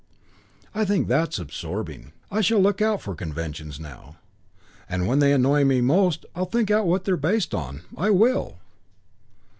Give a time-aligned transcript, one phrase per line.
[0.73, 2.11] I think that's absorbing.
[2.31, 4.17] I shall look out for conventions now,
[4.89, 7.83] and when they annoy me most I'll think out what they're based on.
[7.95, 8.57] I will!"